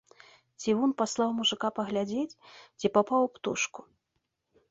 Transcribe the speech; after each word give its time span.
Цівун 0.61 0.93
паслаў 1.01 1.29
мужыка 1.39 1.67
паглядзець, 1.77 2.37
ці 2.83 2.87
папаў 2.95 3.21
у 3.27 3.31
птушку. 3.35 3.81